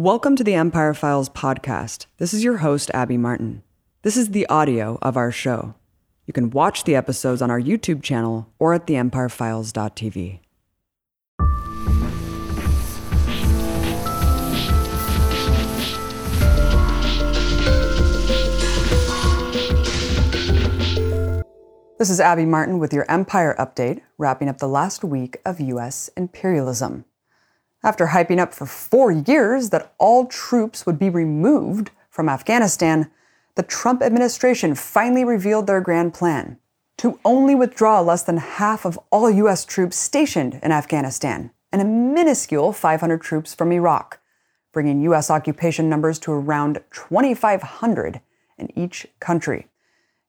[0.00, 2.06] Welcome to the Empire Files podcast.
[2.16, 3.62] This is your host, Abby Martin.
[4.00, 5.74] This is the audio of our show.
[6.24, 10.40] You can watch the episodes on our YouTube channel or at theempirefiles.tv.
[21.98, 26.08] This is Abby Martin with your Empire Update, wrapping up the last week of U.S.
[26.16, 27.04] imperialism.
[27.82, 33.10] After hyping up for four years that all troops would be removed from Afghanistan,
[33.54, 36.58] the Trump administration finally revealed their grand plan
[36.98, 39.64] to only withdraw less than half of all U.S.
[39.64, 44.20] troops stationed in Afghanistan and a minuscule 500 troops from Iraq,
[44.72, 45.30] bringing U.S.
[45.30, 48.20] occupation numbers to around 2,500
[48.58, 49.68] in each country.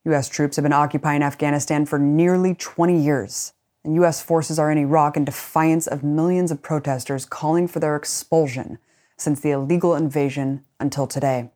[0.06, 0.30] U.S.
[0.30, 3.52] troops have been occupying Afghanistan for nearly 20 years,
[3.84, 4.22] and U.S.
[4.22, 8.78] forces are in Iraq in defiance of millions of protesters calling for their expulsion
[9.18, 11.52] since the illegal invasion until today.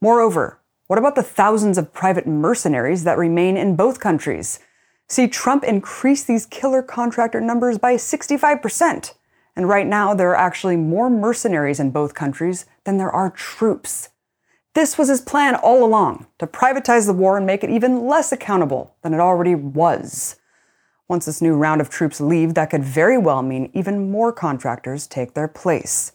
[0.00, 4.58] Moreover, what about the thousands of private mercenaries that remain in both countries?
[5.08, 9.14] See, Trump increased these killer contractor numbers by 65%.
[9.56, 14.10] And right now, there are actually more mercenaries in both countries than there are troops.
[14.74, 18.32] This was his plan all along to privatize the war and make it even less
[18.32, 20.36] accountable than it already was.
[21.14, 25.06] Once this new round of troops leave, that could very well mean even more contractors
[25.06, 26.10] take their place.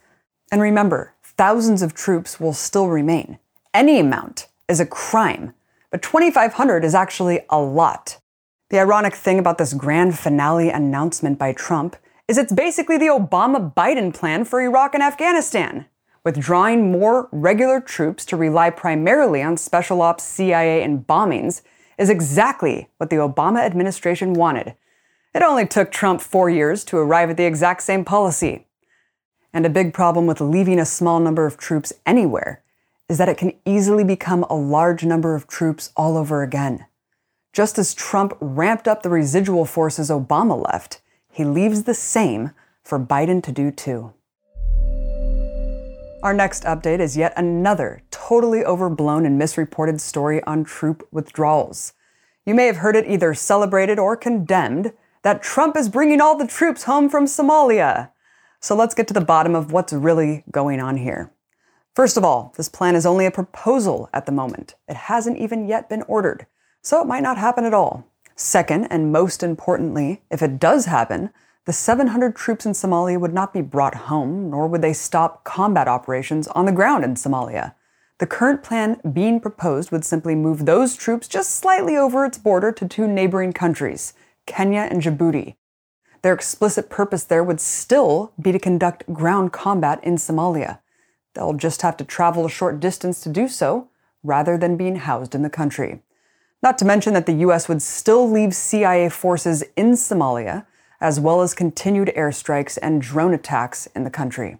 [0.52, 3.39] And remember, thousands of troops will still remain.
[3.73, 5.53] Any amount is a crime,
[5.89, 8.19] but 2,500 is actually a lot.
[8.72, 11.95] The ironic thing about this grand finale announcement by Trump
[12.28, 15.86] is it's basically the Obama Biden plan for Iraq and Afghanistan
[16.25, 21.61] withdrawing more regular troops to rely primarily on special ops, CIA, and bombings
[21.97, 24.75] is exactly what the Obama administration wanted.
[25.33, 28.66] It only took Trump four years to arrive at the exact same policy.
[29.53, 32.63] And a big problem with leaving a small number of troops anywhere
[33.08, 36.85] is that it can easily become a large number of troops all over again.
[37.53, 41.01] Just as Trump ramped up the residual forces Obama left,
[41.31, 42.51] he leaves the same
[42.84, 44.13] for Biden to do too.
[46.23, 51.94] Our next update is yet another totally overblown and misreported story on troop withdrawals.
[52.46, 54.91] You may have heard it either celebrated or condemned
[55.24, 58.12] that Trump is bringing all the troops home from Somalia.
[58.59, 61.31] So let's get to the bottom of what's really going on here.
[61.96, 64.75] First of all, this plan is only a proposal at the moment.
[64.88, 66.46] It hasn't even yet been ordered,
[66.81, 68.06] so it might not happen at all.
[68.35, 71.31] Second, and most importantly, if it does happen,
[71.66, 75.88] the 700 troops in Somalia would not be brought home, nor would they stop combat
[75.88, 77.75] operations on the ground in Somalia.
[78.19, 82.72] The current plan being proposed would simply move those troops just slightly over its border
[82.72, 84.13] to two neighboring countries,
[84.49, 85.55] Kenya and Djibouti.
[86.21, 90.79] Their explicit purpose there would still be to conduct ground combat in Somalia.
[91.33, 93.87] They'll just have to travel a short distance to do so,
[94.23, 96.01] rather than being housed in the country.
[96.61, 100.66] Not to mention that the US would still leave CIA forces in Somalia
[100.99, 104.57] as well as continued airstrikes and drone attacks in the country.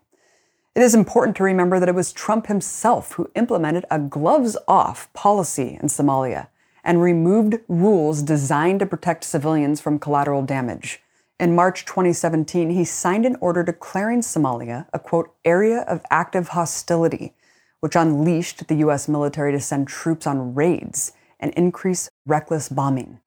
[0.76, 5.12] It is important to remember that it was Trump himself who implemented a gloves off
[5.12, 6.48] policy in Somalia
[6.84, 11.02] and removed rules designed to protect civilians from collateral damage.
[11.40, 17.34] In March 2017, he signed an order declaring Somalia a quote, area of active hostility,
[17.80, 19.08] which unleashed the U.S.
[19.08, 23.20] military to send troops on raids and increase reckless bombing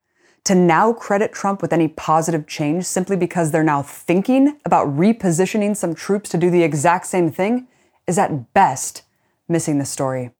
[0.43, 5.75] to now credit Trump with any positive change simply because they're now thinking about repositioning
[5.75, 7.67] some troops to do the exact same thing
[8.07, 9.03] is at best
[9.47, 10.31] missing the story.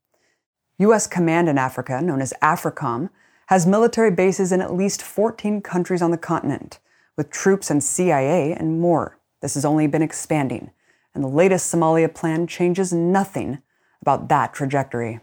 [0.79, 1.05] U.S.
[1.05, 3.09] Command in Africa, known as AFRICOM,
[3.47, 6.79] has military bases in at least 14 countries on the continent,
[7.15, 9.19] with troops and CIA and more.
[9.41, 10.71] This has only been expanding,
[11.13, 13.61] and the latest Somalia plan changes nothing
[14.01, 15.19] about that trajectory.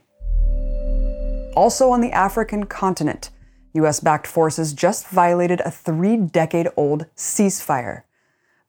[1.57, 3.31] Also on the African continent,
[3.73, 8.03] US backed forces just violated a three decade old ceasefire.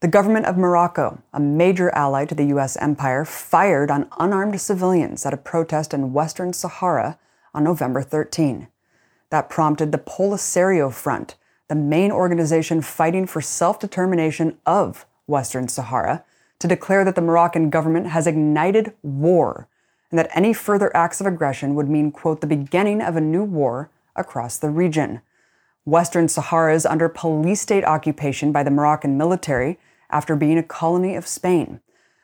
[0.02, 5.28] The government of Morocco, a major ally to the US empire, fired on unarmed civilians
[5.28, 7.20] at a protest in Western Sahara
[7.54, 8.68] on November 13.
[9.30, 11.36] That prompted the Polisario Front,
[11.68, 16.24] the main organization fighting for self determination of Western Sahara,
[16.58, 19.68] to declare that the Moroccan government has ignited war
[20.10, 23.44] and that any further acts of aggression would mean, quote, the beginning of a new
[23.44, 25.22] war across the region.
[25.86, 29.78] Western Sahara is under police state occupation by the Moroccan military
[30.12, 31.80] after being a colony of Spain.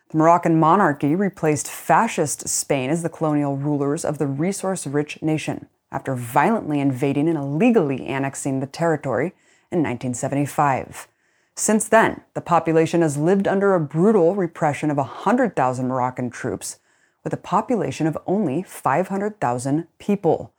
[0.09, 5.67] The Moroccan monarchy replaced fascist Spain as the colonial rulers of the resource rich nation
[5.91, 9.33] after violently invading and illegally annexing the territory
[9.71, 11.07] in 1975.
[11.55, 16.79] Since then, the population has lived under a brutal repression of 100,000 Moroccan troops
[17.23, 20.53] with a population of only 500,000 people.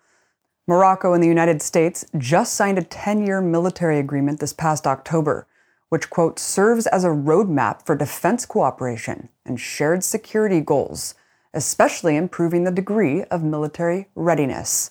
[0.67, 5.47] Morocco and the United States just signed a 10 year military agreement this past October,
[5.89, 11.15] which, quote, serves as a roadmap for defense cooperation and shared security goals,
[11.55, 14.91] especially improving the degree of military readiness.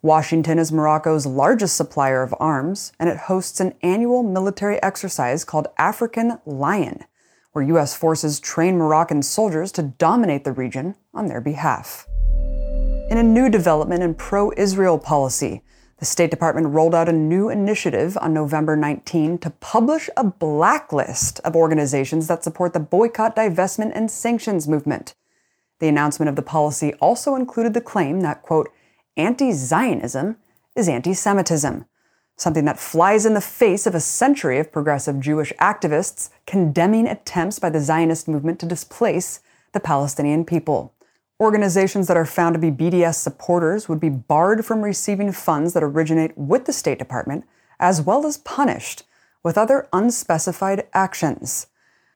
[0.00, 5.68] Washington is Morocco's largest supplier of arms, and it hosts an annual military exercise called
[5.78, 7.04] African Lion,
[7.52, 7.94] where U.S.
[7.94, 12.08] forces train Moroccan soldiers to dominate the region on their behalf.
[13.10, 15.62] In a new development in pro Israel policy,
[16.02, 21.38] the State Department rolled out a new initiative on November 19 to publish a blacklist
[21.44, 25.14] of organizations that support the boycott, divestment, and sanctions movement.
[25.78, 28.68] The announcement of the policy also included the claim that, quote,
[29.16, 30.38] anti Zionism
[30.74, 31.84] is anti Semitism,
[32.36, 37.60] something that flies in the face of a century of progressive Jewish activists condemning attempts
[37.60, 39.38] by the Zionist movement to displace
[39.72, 40.94] the Palestinian people.
[41.42, 45.82] Organizations that are found to be BDS supporters would be barred from receiving funds that
[45.82, 47.44] originate with the State Department,
[47.80, 49.02] as well as punished
[49.42, 51.66] with other unspecified actions.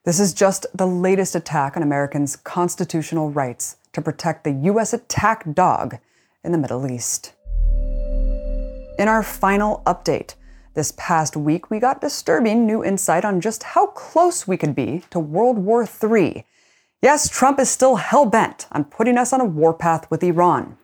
[0.04, 4.92] This is just the latest attack on Americans' constitutional rights to protect the U.S.
[4.92, 5.96] attack dog
[6.44, 7.32] in the Middle East.
[8.96, 10.36] In our final update,
[10.74, 15.02] this past week we got disturbing new insight on just how close we could be
[15.10, 16.46] to World War III.
[17.02, 20.78] Yes, Trump is still hell bent on putting us on a warpath with Iran.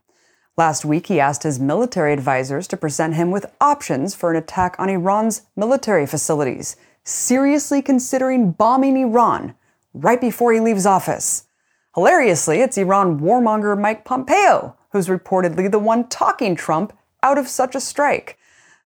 [0.57, 4.77] Last week, he asked his military advisors to present him with options for an attack
[4.79, 9.55] on Iran's military facilities, seriously considering bombing Iran
[9.95, 11.47] right before he leaves office.
[11.95, 16.93] Hilariously, it's Iran warmonger Mike Pompeo who's reportedly the one talking Trump
[17.23, 18.39] out of such a strike.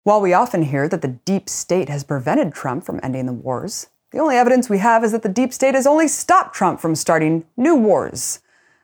[0.03, 3.89] While we often hear that the deep state has prevented Trump from ending the wars,
[4.13, 6.95] the only evidence we have is that the deep state has only stopped Trump from
[6.95, 8.41] starting new wars.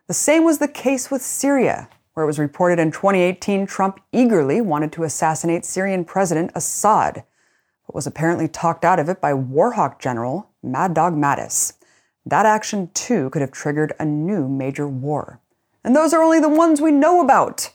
[0.07, 4.61] The same was the case with Syria, where it was reported in 2018 Trump eagerly
[4.61, 7.25] wanted to assassinate Syrian President Assad,
[7.87, 11.75] but was apparently talked out of it by Warhawk General Mad Dog Mattis.
[12.25, 15.41] That action, too, could have triggered a new major war
[15.87, 17.71] and those are only the ones we know about.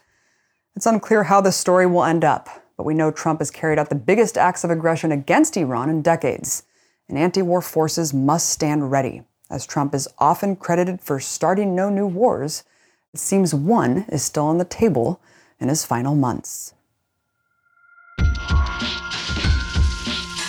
[0.75, 3.87] It's unclear how the story will end up, but we know Trump has carried out
[3.87, 6.63] the biggest acts of aggression against Iran in decades,
[7.11, 9.21] and anti war forces must stand ready.
[9.51, 12.63] As Trump is often credited for starting no new wars,
[13.13, 15.21] it seems one is still on the table
[15.59, 16.73] in his final months.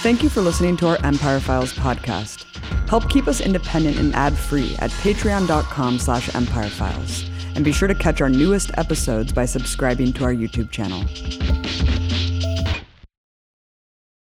[0.02, 2.44] Thank you for listening to our Empire Files podcast.
[2.88, 8.20] Help keep us independent and ad-free at patreon.com slash empirefiles and be sure to catch
[8.20, 11.04] our newest episodes by subscribing to our YouTube channel.